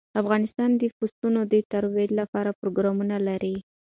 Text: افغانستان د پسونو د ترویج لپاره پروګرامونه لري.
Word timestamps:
افغانستان 0.21 0.69
د 0.81 0.83
پسونو 0.97 1.39
د 1.51 1.53
ترویج 1.71 2.09
لپاره 2.19 2.57
پروګرامونه 2.59 3.15
لري. 3.27 3.55